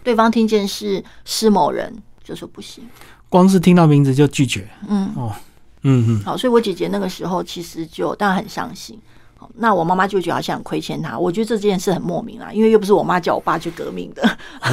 [0.03, 1.93] 对方听见是施某人，
[2.25, 2.83] 就说不行。
[3.29, 4.67] 光是听到名字就拒绝。
[4.89, 5.35] 嗯，哦，
[5.83, 8.99] 嗯嗯，好，所以我姐姐那个时候其实就当然很伤心。
[9.47, 11.19] 好，那我妈妈就觉得好像很亏欠她。
[11.19, 14.23] 我觉得这件事很莫名啊，因为又不是我妈叫我爸去革命的。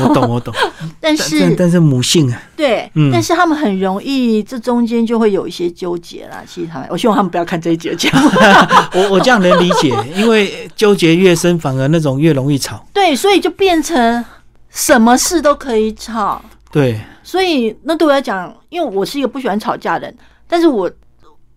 [0.02, 0.54] 我懂我懂。
[1.00, 6.44] 但 但是但是母性啊，对，嗯但是他们很容易这中间就会有一些纠结啦。
[6.48, 8.20] 其实他们，我希望他们不要看这一节节目。
[8.94, 12.86] 我我这样能理解，因为纠结越深，反而那种越容易吵。
[12.94, 14.24] 对，所以就变成
[14.70, 16.42] 什么事都可以吵。
[16.72, 20.90] 对，所以那对我来讲，因为我是一个不喜欢吵架的人，但是我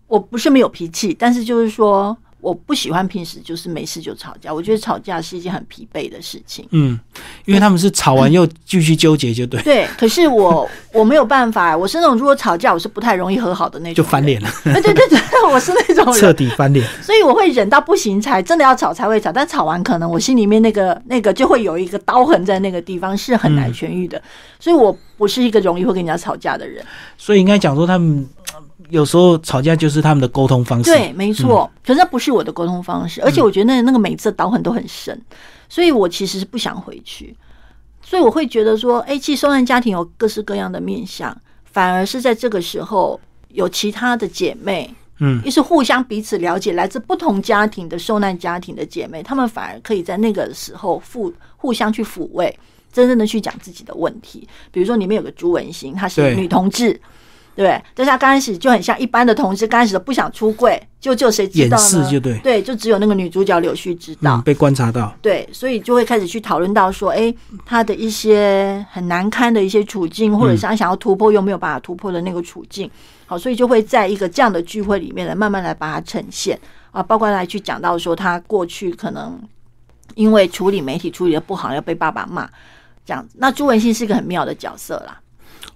[0.06, 4.52] 我不是没有脾气，但是就是说我不喜欢平时就是没事就吵架。
[4.52, 6.68] 我觉得吵架是一件很疲惫的事情。
[6.72, 7.00] 嗯，
[7.46, 14.26] 因为他们是吵完又继续纠结，就对，对，可是我我没有办法，我是那种如果吵架我是不太容易和好的那种，就翻。
[14.26, 15.20] 脸了，对对对对，
[15.52, 16.84] 我是那种彻，底翻脸。
[17.00, 24.20] 所以我会忍到不行才真的要吵才会吵，但吵完可能我心里面那个那个就会有一个刀痕在那个地方，是很难痊愈的。
[24.58, 26.84] 所以我不是一个容易会跟人家吵架的人。
[27.16, 28.45] 所以应该讲说，他们呃
[28.90, 30.90] 有时候吵架就是他们的沟通方式。
[30.90, 31.70] 对，没错。
[31.84, 35.20] 可是那不是我的沟通方式，而且我觉得那那个每次的刀痕都很深，
[35.68, 37.34] 所以我其实是不想回去。
[38.02, 52.56] 所以我会觉得说，哎、其实受难家庭有各式各样的面相，反而是在这个时候有其他的姐妹，嗯也是互相彼此了解，来自不同家庭的受难家庭的姐妹，她们反而可以在那个时候互互相去抚慰，
[52.92, 54.46] 真正的去讲自己的问题。
[54.70, 57.00] 比如说里面有个朱文心，她是女同志，
[57.56, 61.82] 对，就是他刚开始就很像一般的同事，刚开始都不想出柜，就就谁知掩道呢？
[61.82, 64.36] 饰就对，对，就只有那个女主角柳絮知道。
[64.36, 72.90] 嗯，被观察到，对，所以就会开始去讨论到说，哎，他的一些很难堪的一些处境，或者是他想要突破又没有办法突破的那个处境，
[73.24, 76.58] 好，所以就会在一个这样的聚会里面来慢慢来把它呈现
[76.90, 79.40] 啊，包括来去讲到说他过去可能
[80.14, 82.46] 因为处理媒体处理的不好要被爸爸骂
[83.06, 83.36] 这样子。
[83.38, 85.18] 那朱文信是一个很妙的角色啦，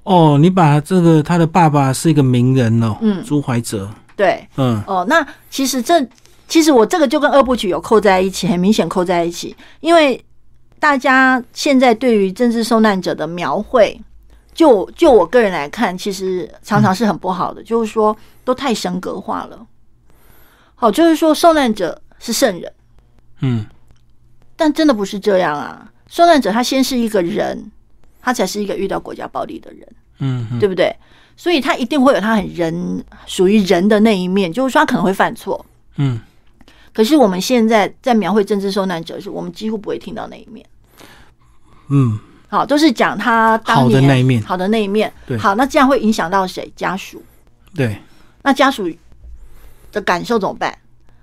[0.02, 3.22] 哦，你把这个他的爸爸是一个名人哦，嗯。
[3.24, 4.82] 朱怀哲，对，嗯。
[4.86, 6.04] 哦，那其实这
[6.48, 10.22] 其实我这个就跟二部曲有扣在一起，很明显扣在一起，因为
[10.78, 14.00] 大家现在对于政治受难者的描绘，
[14.54, 19.66] 就就我个人来看，其实常常是很不好的，就是说都太神格化了。
[20.74, 22.72] 好，就是说受难者是圣人，
[23.40, 23.66] 嗯。
[24.56, 25.90] 但真的不是这样啊！
[26.06, 27.70] 受难者他先是一个人，
[28.20, 29.88] 他才是一个遇到国家暴力的人。
[30.22, 30.94] 嗯嗯对不对？
[31.34, 35.64] 所以他一定会有他很人属于人的那一面，就是说他可能会犯错。
[35.96, 36.20] 嗯，
[36.92, 40.66] 可是我们现在在描绘政治受难者时，我们几乎不会听到那一面。
[41.88, 45.10] 嗯，好，都是讲他当好的年那一面好的那一面。
[45.26, 46.70] 对好，那这样会影响到谁？
[46.76, 47.22] 家属。
[47.74, 47.96] 对，
[48.42, 48.90] 那家属
[49.90, 50.76] 的感受怎么办？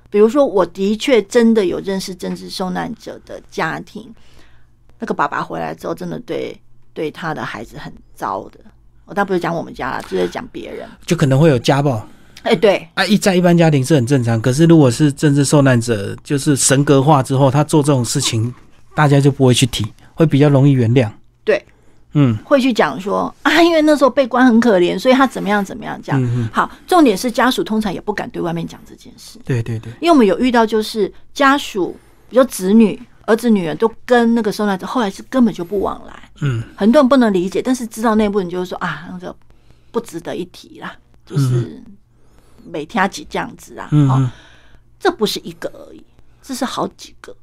[0.10, 4.12] 比如说，我的确真的有认识政治受难者的家庭，
[4.98, 6.60] 那个爸爸回来之后，真的对
[6.98, 8.60] 对他的孩子很糟的。
[9.06, 10.90] 我倒不是讲我们家啦，就是讲别人。
[11.06, 12.04] 就可能会有家暴
[12.42, 18.52] 哎、对，啊，一在一般家庭是很正常，可是如果是政治受难者，就是神格化之后，他做这种事情，
[18.96, 21.08] 大家就不会去提，会比较容易原谅。
[21.44, 21.64] 对，
[22.14, 26.50] 嗯会去讲说啊，因为那时候被关很可怜，所以他怎么样怎么样这样。
[26.52, 31.96] 好，重点是家属通常也不敢对外面讲这件事，对对对，因为我们有遇到就是家属，
[32.30, 36.64] 比如子女、儿子、女儿都跟那个受难者后来是根本就不往来，嗯。
[36.76, 39.36] 很多人不能理解，但是知道内部人就是说啊，那个
[39.92, 40.96] 不值得一提啦，
[41.26, 41.84] 就是
[42.66, 44.30] 每天几这样子啊，哦，
[45.00, 46.04] 这不是一个而已，
[46.42, 47.36] 这是好几个，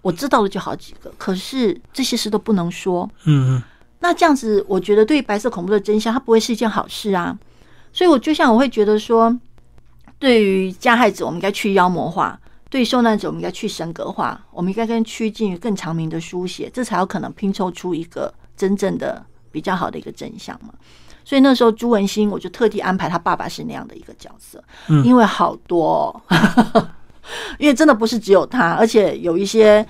[0.00, 3.62] 我知道的就好几个，可是这些事都不能说，嗯嗯。
[4.00, 7.38] 那这样子，我觉得对于白色恐怖的真相，它不会是一件好事啊。
[7.92, 9.38] 所以，我就像我会觉得说，
[10.18, 12.36] 对于加害者，我们应该去妖魔化；
[12.72, 14.40] 对于受难者，我们应该去神格化。
[14.50, 20.72] 我们应该更趋近于更长明的书写，这才有可能拼凑出一个真正的比较好的一个真相嘛。
[21.22, 26.88] 所以那时候朱文新，我就特地安排他爸爸是那样的一个角色，嗯因为好多、哦，
[27.58, 29.86] 因为真的不是只有他，而且有一些，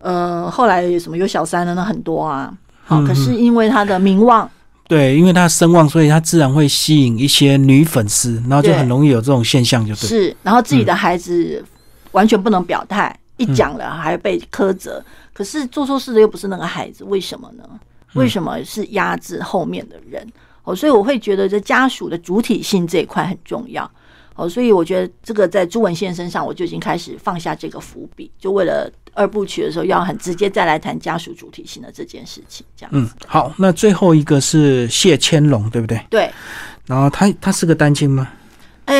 [0.00, 2.52] 呃，后来什么有小三的那很多啊。
[2.84, 4.50] 好，嗯可是因为他的名望，
[4.88, 10.08] 对，因为他声望，所以他自然会吸引一些女粉丝，然后就很容易有这种现象，就是。
[10.08, 11.64] 是，然后自己的孩子
[12.12, 15.04] 完全不能表态，一讲了还被苛责。
[15.32, 17.64] 可是做错事的又不是那个孩子，为什么呢？
[18.14, 20.26] 为什么是压制后面的人？
[20.64, 23.90] 哦，所以我会觉得这家属的主体性这一块很重要。
[24.34, 36.00] 哦，所以我觉得这个在朱文宪身上，我就已经开始放下这个伏笔，就为了二部曲的时候要很直接再来谈家属主体性的这件事情，这样嗯，好，那最后一个是谢千龙，对不对？
[36.08, 36.30] 对。
[36.86, 38.28] 然后他他是个单亲吗？
[38.86, 38.94] 诶、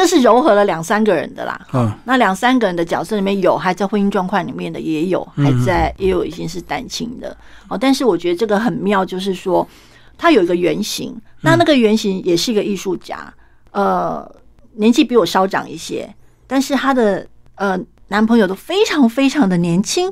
[0.00, 1.60] 这是融合了两三个人的啦。
[1.74, 7.36] 嗯那两三个人的角色里面有还在婚姻状况里面的，也有还在，也有已经是单亲的
[7.68, 7.76] 哦。
[7.76, 9.68] 但是我觉得这个很妙，就是说
[10.16, 13.30] 他有一个原型，那那个原型也是一个艺术家，
[13.72, 14.26] 呃，
[14.72, 16.08] 年纪比我稍长一些，
[16.46, 20.10] 但是他的呃男朋友都非常非常的年轻。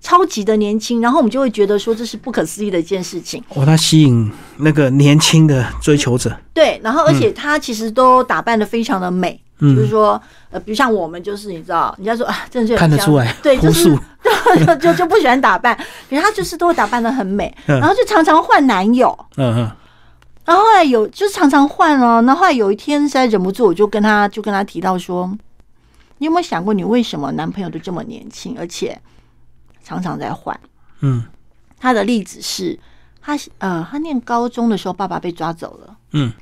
[0.00, 3.42] 超级的年轻，然后我们就会觉得说这是不可思议的一件事情。
[3.50, 6.34] 哦，他吸引那个年轻的追求者。
[6.54, 9.76] 对，然后而且他其实都打扮的非常的美，嗯。
[9.76, 13.98] 就是说，呃，比如像我们就是你知道，人家说啊，真的就很像看得出来对，就朴是素。
[14.66, 15.76] 就就就不喜欢打扮，
[16.08, 17.78] 可是他就是都会打扮的很美，嗯。
[17.78, 19.70] 然后就常常换男友，嗯嗯。
[20.44, 25.30] 然后后来有就是常常换哦，然后后来有一天实在忍不住，我就跟他就跟他提到说，
[26.18, 28.98] 你有没有想过你为什么男朋友都这么年轻，而且
[29.82, 30.58] 常常在换？
[31.00, 31.24] 嗯
[31.78, 32.78] 他的例子是，
[33.20, 35.96] 他呃，他念高中的时候，爸爸被抓走了。
[36.12, 36.32] 嗯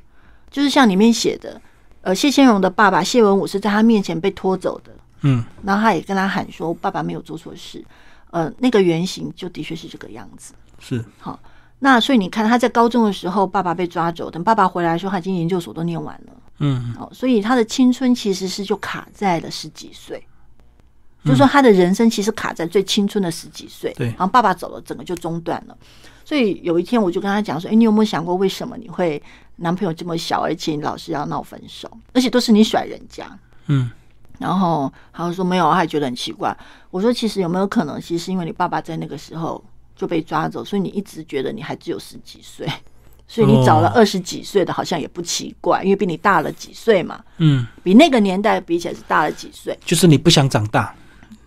[0.51, 1.61] 就是像里面写的，
[2.01, 7.85] 呃，谢先荣的爸爸谢文武是在他面前被拖走的，嗯然后他也跟他喊说爸爸没有做错事，
[8.31, 10.55] 呃，那个原型就的确是这个样子。
[10.81, 11.39] 是好
[11.81, 20.27] 那所以你看他在高中的时候，爸爸被抓走，等爸爸回来的时候，他已经研究所都念完了，嗯哦，所以他的青春其实是就卡在了十几岁。
[21.29, 24.07] 就是说，他的人生其实卡在最青春的十几岁，对。
[24.09, 25.77] 然后爸爸走了，整个就中断了。
[26.25, 29.23] 所以有一天，我就跟他讲说：“哎，你有没有想过，为什么你会
[29.57, 33.27] 男朋友这么小，而且你老是要闹分手，而且都是你甩人家。
[33.67, 33.91] 嗯？”
[34.39, 36.57] 然后他就说：“没有。”他还觉得很奇怪。
[36.91, 39.63] 我说：“其实有没有可能，其实是因为你爸爸在那个时候
[39.97, 42.67] 就被抓走，所以你一直觉得你还只有十几岁，
[43.27, 43.93] 所以你找了哦。
[43.97, 50.95] 二十几岁的，好像也不奇怪，因为比你大了几岁嘛，嗯，比那个年代比起来是大了几岁，就是你不想长大，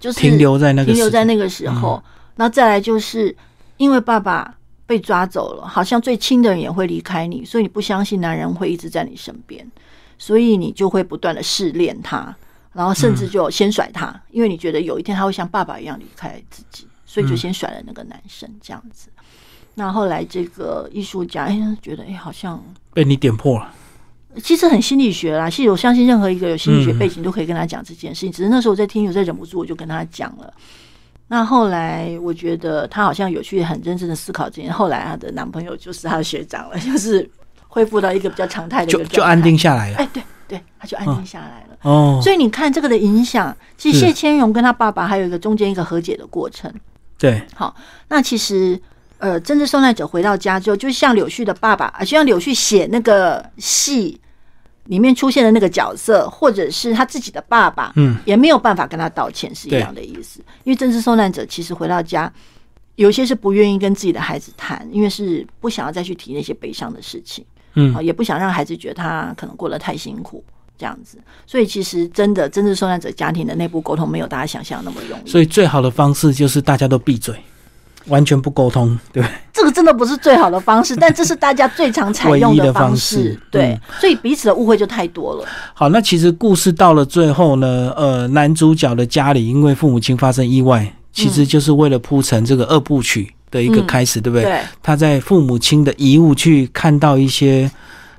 [0.02, 2.04] 就是停留在那个停留在那个时候。
[2.36, 3.34] 那再来就是
[3.78, 4.54] 因为爸爸
[4.88, 9.66] 被抓走了，好像最亲的人也会离开你，所以你不相信男人会一直在你身边，
[10.18, 12.36] 所以你就会不断的试炼他，
[12.74, 19.10] 然后甚至就先甩他，因为你觉得有一天他会像爸爸一样离开自己，所以就先甩了那个男生这样子。
[19.76, 22.62] 那后来这个艺术家哎，觉得哎，好像
[22.94, 23.74] 被你点破了。
[24.42, 28.32] 其实很心理学啦，其实我相信任何一个有心理学嗯背景都可以跟他讲这件事情。
[28.32, 30.54] 只是那时候我在听，有在忍不住我就跟他讲了。
[31.28, 34.72] 那后来我觉得他好像有去很认真的思考这件。
[34.72, 37.30] 后来她的男朋友就是她的学长了，就是
[37.68, 39.58] 恢复到一个比较常态的一就个状态就安定。
[39.58, 39.98] 下来了。
[39.98, 41.78] 哎，对对，他就安定下来了。
[41.84, 46.70] 哦，所以你看这个的影响，其实谢千荣跟他爸爸还有一个中间一个和解的过程。
[47.18, 47.74] 对，好，
[48.10, 48.78] 那其实
[49.22, 54.20] 呃，政治受难者回到家之后，就像柳絮的爸爸，啊，就像柳絮写那个戏
[54.86, 60.40] 里面出现的那个角色，或者是他自己的爸爸，嗯，也没有办法跟他道歉，是一样的意思。
[60.64, 62.32] 因为政治受难者其实回到家，
[62.96, 70.44] 有些是不愿意跟自己的孩子谈，因为是不想要再去提那些悲伤的事情，嗯啊，也不想让孩子觉得他可能过得太辛苦。
[70.78, 75.30] 这样子，所以其实真的，政治受难者家庭的内部沟通没有大家想象的那么容易。
[75.30, 77.36] 所以最好的方式就是大家都闭嘴，
[78.08, 79.24] 完全不沟通，对？
[79.54, 85.46] 这个真的不是最好的方式， 但这是大家最常采用的方方式对嗯，所以彼此的误会就太多了。
[85.74, 94.46] 好，那其实故事到了最后呢，呃，男主角的家里因为父母亲发生意外，其实就是为了铺成这个二部曲的一个嗯开始，对不对？
[94.46, 97.70] 对，他在父母亲的遗物去看到一些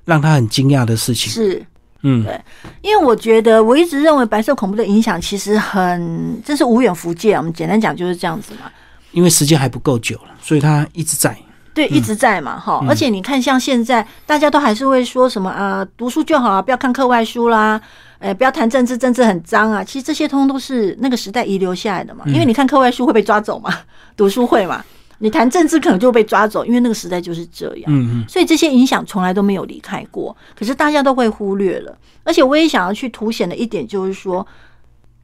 [0.05, 1.33] 让他很惊讶的事情。
[1.33, 1.63] 是
[2.05, 2.41] 嗯对
[2.83, 7.35] 因为我觉得我一直认为白色恐怖的影响其实很，这是无远弗届。
[7.35, 8.71] 我们简单讲就是这样子嘛。
[9.13, 11.37] 因为时间还不够久了，所以他一直在。
[11.75, 17.81] 对，一直在嘛，哈、嗯而且你看，像现在大家都还是会说什么啊，读书就好啊，不要看课外书啦，
[18.19, 19.83] 呃，不要谈政治，政治很脏啊。
[19.83, 22.25] 其实这些通通都是那个时代遗留下来的嘛。
[22.27, 23.73] 因为你看课外书会被抓走嘛，
[24.15, 24.85] 读书会嘛，
[25.17, 27.85] 你谈政治可能就被抓走，因为那个时代就是这样。
[27.87, 31.97] 嗯嗯，所以这些影响从来都没有离开过，可是大家都会忽略了。
[32.23, 34.47] 而且我也想要去凸显的一点就是说，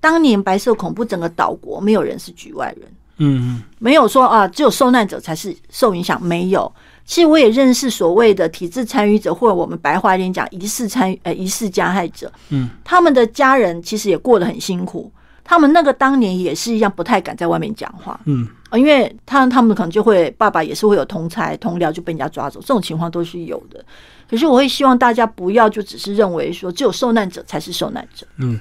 [0.00, 2.88] 当年白色恐怖整个岛国没有人是局外人。
[3.18, 6.72] 嗯没有说啊，只有受难者才是受影响，没有。
[7.04, 12.30] 其实我也认识所谓的体制参与者，或者我们白话一点讲，疑似参与呃疑似加害者。
[12.50, 15.10] 嗯，他们的家人其实也过得很辛苦，
[15.42, 18.20] 他们那个当年也是一样，不太敢在外面讲话。
[18.26, 23.82] 嗯啊，因为他他们可能就会爸爸也是会有同才同僚就被人家抓走，这种情况都是有的。
[24.28, 28.26] 可是我会希望大家不要就只是认为说只有受难者才是受难者。
[28.36, 28.60] 嗯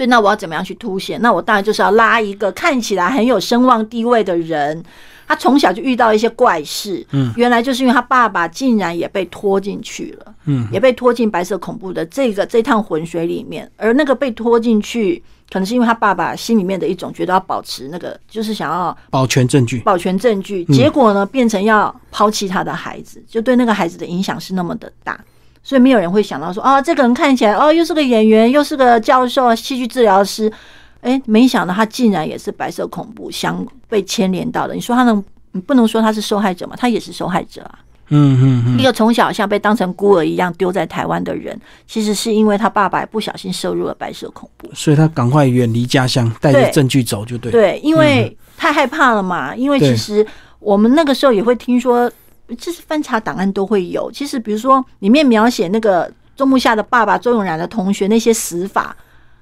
[0.00, 1.20] 所以那我要怎么样去凸显？
[1.20, 4.82] 那我当然就是要拉一个看起来很有声望地位的人，
[5.28, 10.66] 他从小就遇到一些怪事，嗯，原来就是因为他爸爸竟然也被拖进去了，嗯。
[10.72, 19.80] 也被拖进白色恐怖的这个这趟浑水里面，而那个被拖进去，可能是因为他爸爸心里面的一种觉得要保持那个，就是想要保全证据。
[19.80, 20.72] 保全证据，嗯。
[20.72, 25.22] 结果呢变成要抛弃他的孩子，就对那个孩子的影响是那么的大，
[25.70, 30.52] 所以没有人会想到说，啊，这个人看起来哦又是个演员，又是个教授、戏剧治疗师，
[31.00, 34.74] 哎，没想到他竟然也是白色恐怖相被牵连到的。
[34.74, 36.74] 你说他能，你不能说他是受害者吗？
[36.76, 37.78] 他也是受害者啊。
[38.08, 41.56] 嗯嗯嗯，一个从小像被当成孤儿一样丢在台湾的人，
[41.86, 44.68] 其实是因为他爸爸不小心摄入了白色恐怖。
[44.74, 47.52] 所以他赶快远离家乡，带着证据走就对。
[47.52, 49.54] 对，因为太害怕了嘛。
[49.54, 50.26] 因为其实
[50.58, 52.10] 我们那个时候也会听说，
[52.56, 54.10] 就是翻查档案都会有。
[54.12, 58.96] 其实比如说里面描写那个周木夏的爸爸周永然的同学那些死法，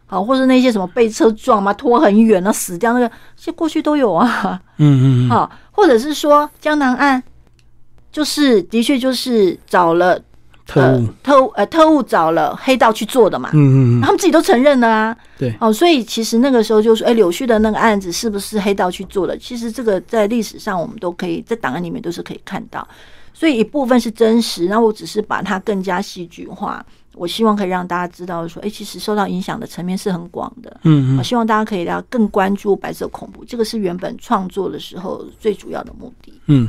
[0.06, 4.60] 好，或者那些什么被车撞嘛，拖很远了死掉那个，这些过去都有啊。
[4.78, 7.22] 嗯嗯嗯，好，或者是说江南案，
[8.10, 10.20] 就是的确就是找了
[10.68, 10.84] 特务。
[10.84, 13.50] 呃、特务呃特务找了黑道去做的嘛。
[13.54, 15.16] 嗯嗯嗯，他们自己都承认了啊。
[15.36, 19.36] 对哦，所以其实那个时候就说，哎，柳絮的那个案子是不是黑道去做的？
[19.38, 22.86] 其实这个在历史上我们都可以在档案里面都是可以看到。
[23.32, 26.84] 所以一部分是真实，然后我只是把它更加戏剧化。
[27.14, 30.76] 我希望可以让大家知道说，哎，其实受到影响的层面是很广的。
[30.84, 36.32] 嗯嗯，我希望大家可以要更关注白色恐怖，这个是原本创作的时候最主要的目的。
[36.46, 36.68] 嗯，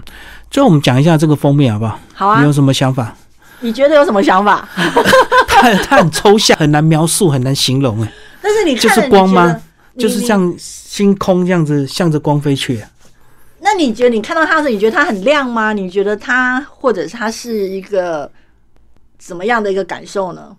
[0.49, 1.99] 最后我们讲一下这个封面好不好？
[2.13, 3.15] 好啊你有，什么想法？
[3.61, 4.67] 你觉得有什么想法？
[5.47, 9.61] 它它很抽象，很难描述，很难形容哎，但是你看就是光吗？
[9.97, 12.89] 就是像星空这样子，向着光飞去、啊。
[13.61, 15.73] 那你觉得你看到它的时候，你觉得它很亮吗？
[15.73, 18.31] 你觉得它或者是它是一个
[19.17, 20.55] 怎么样的一个感受呢？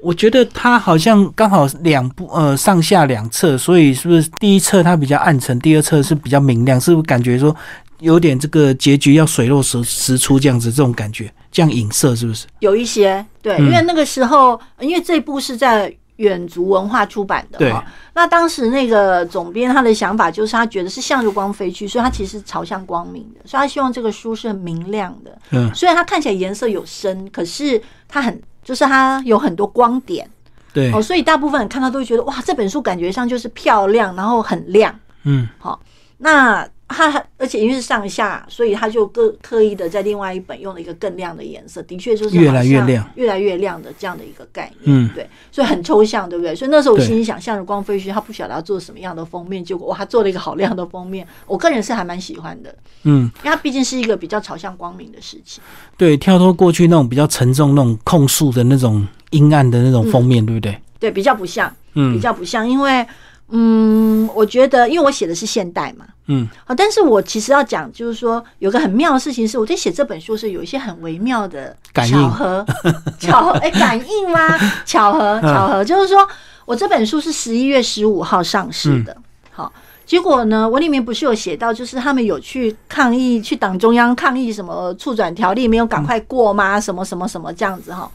[0.00, 6.80] 我觉得它好像刚好两部呃上下两侧，所以是不是第一侧它比较暗沉，第二侧是比较明亮？
[6.80, 7.54] 是不是感觉说
[8.00, 12.46] 有点这个结局要水落石石出这样子，这种感觉，这样影射是不是？
[12.60, 17.84] 有一些对，因为那个时候，因为这部是在远足文化出版的哈。
[18.14, 25.38] 那当时那个总编他的想法就是，他觉得是向着光飞去，所以他其实朝向光明的，所以他希望这个书是很明亮的。
[25.50, 30.28] 嗯，虽然它看起来颜色有深，可是它很就是它有很多光点。
[30.72, 34.94] 对哦，所以大部分人看到都会觉得哇，这本书感觉上就是漂亮，然后很亮。
[35.24, 35.80] 嗯，好，
[36.18, 36.68] 那。
[36.88, 44.84] 他而且因为是上下，所以他就更刻意的在另外一本用了一个更亮的颜色，的确就是越来越亮、越来越亮的这样的一个概念。
[44.84, 46.54] 嗯，对，所以很抽象，对不对？
[46.54, 51.26] 所以那时候我心里想，向日光飞絮，他不晓得要做什么样的封面，结果哇，他做了一个好亮的封面。
[51.46, 52.72] 我个人是还蛮喜欢的，
[53.02, 55.60] 嗯，因为它毕竟是一个比较朝向光明的事情。
[55.96, 60.80] 对，跳脱过去那种比较沉重、那种控诉的那种阴暗的那种封面，对不对？
[61.00, 63.04] 对，比较不像，嗯，比较不像，因为。
[63.48, 72.66] 嗯，我觉得，因为我写的是现代嘛，嗯，好，但是我其实要讲，就是说有个很妙的事情是，我在写这本书是有一些很微妙的巧合，
[73.20, 74.40] 巧合，哎，感应吗？
[74.84, 76.26] 巧合，巧合，就是说
[76.64, 79.16] 我这本书是十一月十五号上市的，
[79.52, 79.72] 好，
[80.04, 86.80] 结果呢，我里面不是有写到，就是他们有去抗议，去党中央抗议什么促转条例没有赶快过吗？
[86.80, 88.10] 什么什么什么这样子哈？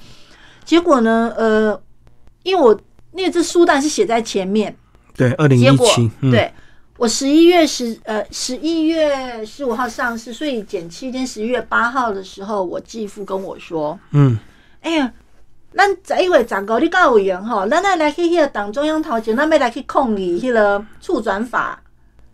[0.66, 1.80] 结果呢，呃，
[2.44, 2.78] 因为我
[3.14, 4.76] 那这书单是写在前面。
[5.16, 6.52] 对，二零一七，对
[6.98, 14.38] 我十一月十呃十一月十五号上市，所以减七天，十一月八号的时候，我继父跟我说，嗯，
[14.82, 15.12] 哎呀，
[15.76, 21.82] 咱十一月十五你告委员哈，咱来来去迄个党中央头前，咱要来去控议迄个促转法，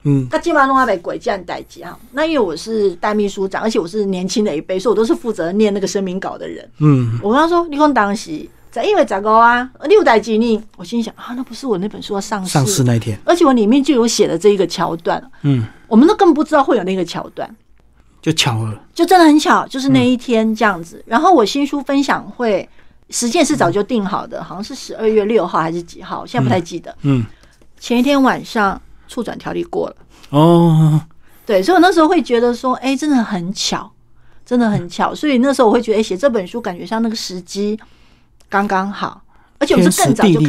[0.04, 1.98] 嗯，他基本上拢还没鬼这样代志哈。
[2.12, 8.48] 那因为我是代秘书长，而且我是年轻的一辈，所以我都是负责念那个声明稿的人，嗯，我跟他说，你讲当时。
[8.78, 9.68] 在因为咋个啊？
[9.86, 15.22] 六代吉尼，我心想啊，那不是我那本书要上市上市那天，而且我里面就有写的这一个桥段。
[15.42, 17.50] 嗯，我们都根本不知道会有那个桥段，
[18.22, 21.04] 就巧了，就真的很巧，就是那一天这样子。
[21.08, 22.70] 然后我新书分享会
[23.10, 26.96] 时间是早就定好的，好像是十二月六号还是几号，现在不太记得。
[27.02, 27.26] 嗯，
[27.80, 29.96] 前一天晚上促转条例过了。
[30.30, 31.02] 哦，
[31.46, 33.92] 对，所以我那时候会觉得说，哎，真的很巧，
[34.46, 35.16] 真的很巧。
[35.16, 37.80] 所以那时候我会觉得，哎，写这本书感觉像那个时机。
[38.50, 39.22] 刚刚好，
[39.60, 40.40] 而且我们是更早就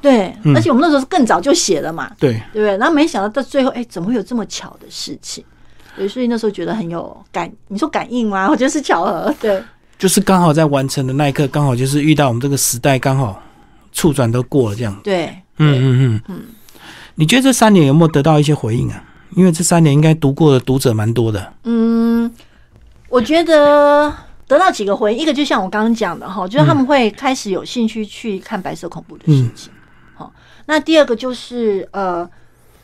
[0.00, 2.76] 对，而且我们那时候是更早就写了嘛，对对不对？
[2.76, 5.44] 然后没想到到最后，哎，怎么会有这么巧的事情？
[5.96, 8.48] 对，所以那时候觉得很有感，你说感应吗？
[8.50, 9.62] 我觉得是巧合，对，
[9.98, 13.40] 就是刚好在完成的那一刻，刚好就是遇到我们这个时代，刚好
[13.92, 14.98] 触转都过了这样。
[15.02, 15.26] 对，
[15.58, 15.84] 嗯嗯
[16.16, 16.42] 嗯嗯，
[17.14, 19.02] 你觉得这三年有没有得到一些回应啊？
[19.34, 21.52] 因为这三年应该读过的读者蛮多的。
[21.64, 22.30] 嗯，
[23.08, 24.12] 我觉得。
[24.48, 29.72] 得到几个回应，一个就像我刚刚讲的哈，就是他们会开始有兴趣去看白色恐怖的事情。
[30.14, 30.32] 好，
[30.66, 32.28] 那第二个就是呃，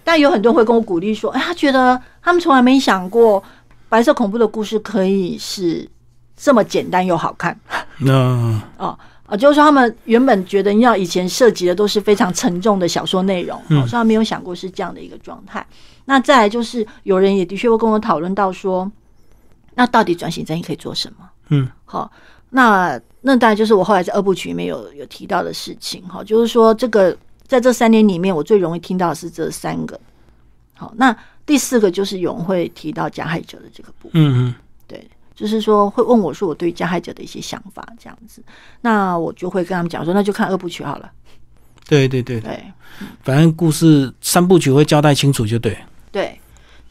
[0.02, 3.42] 但有很多人会跟我鼓励说，哎，他觉得他们从来没想过
[3.88, 5.88] 白色恐怖的故事可以是
[6.36, 7.58] 这么简单又好看。
[7.98, 8.12] 那
[8.78, 15.64] 哦啊，就是说他们原本觉得要以前涉及的都是非常沉重的小说内容，好像没有想过是这样的一个状态。
[16.04, 18.90] 那再来就是有人也的确会跟我讨论到说，
[19.74, 21.28] 那到底转型正义可以做什么？
[21.48, 22.10] 嗯，好，
[22.50, 27.16] 那那当然就是我后来在二部曲里面有有提到的事情，哈，就是说这个
[27.46, 30.00] 在这三年里面，我最容易听到的是这三个。
[30.74, 34.54] 好，那第四个就是有人会提到加害者的这个部分，嗯嗯，
[34.86, 38.42] 对，就是说会问我说我对加害者的一些想法这样子，
[38.80, 41.10] 那我就会跟他们讲说，那就看二部曲好了。
[41.88, 42.64] 对对对对，
[43.22, 45.76] 反正故事三部曲会交代清楚就对。
[46.10, 46.38] 对。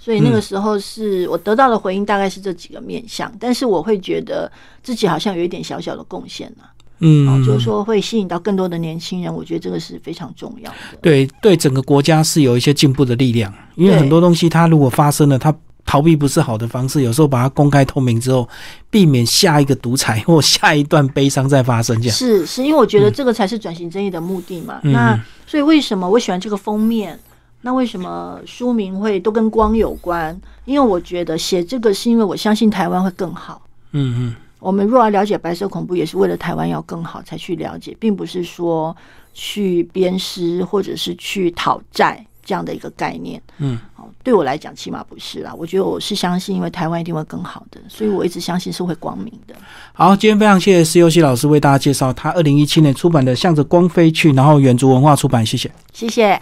[0.03, 6.63] 所以那个时候是我得到的回应，大概是这几个面向，但是我会觉得自己好像有一点小小的贡献呢。
[7.03, 10.77] 嗯，就是说会吸引到更多的年轻人，我觉得这个是非常重要的。
[11.03, 18.47] 对，对整个国家是有一些进步的力量，因为很多东西它如果发生了，它逃避不是好的方式，有时候把它公开透明之后，
[18.89, 21.95] 避免下一个独裁或下一段悲伤再发生。
[22.01, 24.79] 这样是是因为我觉得这个才是转型正义的目的嘛。
[24.83, 27.19] 那所以为什么我喜欢这个封面？
[27.61, 30.39] 那为什么书名会都跟光有关？
[30.65, 33.61] 因为我觉得写这个是因为我相信台湾会更好。
[33.91, 38.95] 嗯嗯，我们若要了解白色恐怖，也是为了台湾要更好才去了解，并不是说
[39.33, 43.39] 去鞭尸或者是去讨债这样的一个概念。
[43.59, 43.77] 嗯，
[44.23, 45.53] 对我来讲，起码不是啦。
[45.55, 49.53] 我觉得我是相信，因为台湾一定会更好的，所以我一直相信是会光明的。
[49.93, 56.41] 好，今天非常谢谢施优西老师为大家介绍他二零一七年出版的《向着光飞去》，然后远足文化出版，谢谢，谢谢。